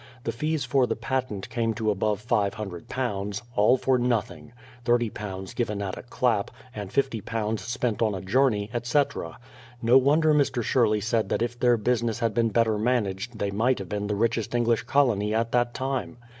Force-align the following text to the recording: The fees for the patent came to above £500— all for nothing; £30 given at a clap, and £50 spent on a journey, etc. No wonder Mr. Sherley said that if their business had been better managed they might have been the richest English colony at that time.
The 0.23 0.31
fees 0.31 0.65
for 0.65 0.87
the 0.87 0.95
patent 0.95 1.47
came 1.51 1.75
to 1.75 1.91
above 1.91 2.25
£500— 2.25 3.41
all 3.55 3.77
for 3.77 3.99
nothing; 3.99 4.51
£30 4.83 5.55
given 5.55 5.79
at 5.83 5.95
a 5.95 6.01
clap, 6.01 6.49
and 6.73 6.89
£50 6.89 7.59
spent 7.59 8.01
on 8.01 8.15
a 8.15 8.21
journey, 8.21 8.71
etc. 8.73 9.37
No 9.79 9.99
wonder 9.99 10.33
Mr. 10.33 10.63
Sherley 10.63 11.01
said 11.03 11.29
that 11.29 11.43
if 11.43 11.59
their 11.59 11.77
business 11.77 12.17
had 12.17 12.33
been 12.33 12.49
better 12.49 12.79
managed 12.79 13.37
they 13.37 13.51
might 13.51 13.77
have 13.77 13.89
been 13.89 14.07
the 14.07 14.15
richest 14.15 14.55
English 14.55 14.81
colony 14.85 15.35
at 15.35 15.51
that 15.51 15.75
time. 15.75 16.17